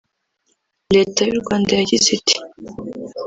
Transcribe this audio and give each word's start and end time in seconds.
Leta 0.95 1.19
y’u 1.27 1.37
Rwanda 1.41 1.71
yagize 1.79 2.07
iti 2.17 2.35